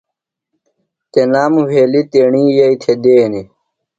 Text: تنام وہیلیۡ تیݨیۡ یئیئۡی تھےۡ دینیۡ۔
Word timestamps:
تنام 1.11 1.53
وہیلیۡ 1.65 2.07
تیݨیۡ 2.11 2.47
یئیئۡی 2.55 2.75
تھےۡ 2.81 2.99
دینیۡ۔ 3.03 3.47